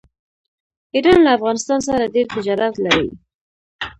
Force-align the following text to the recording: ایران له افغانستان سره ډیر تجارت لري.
ایران 0.95 1.19
له 1.25 1.31
افغانستان 1.37 1.79
سره 1.87 2.11
ډیر 2.13 2.25
تجارت 2.35 2.73
لري. 2.85 3.07